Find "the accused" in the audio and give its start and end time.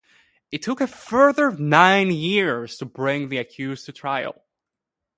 3.29-3.85